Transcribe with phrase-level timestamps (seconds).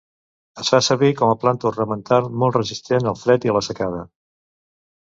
[0.63, 4.07] Es fa servir com a planta ornamental molt resistent al fred i la secada.